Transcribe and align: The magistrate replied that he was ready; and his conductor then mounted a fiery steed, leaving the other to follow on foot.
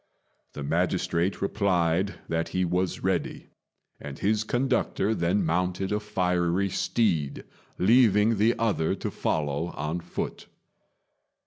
The 0.53 0.63
magistrate 0.63 1.43
replied 1.43 2.15
that 2.27 2.47
he 2.57 2.65
was 2.65 3.03
ready; 3.03 3.49
and 3.99 4.17
his 4.17 4.43
conductor 4.43 5.13
then 5.13 5.45
mounted 5.45 5.91
a 5.91 5.99
fiery 5.99 6.69
steed, 6.69 7.43
leaving 7.77 8.37
the 8.39 8.57
other 8.57 8.95
to 8.95 9.11
follow 9.11 9.67
on 9.73 9.99
foot. 9.99 10.47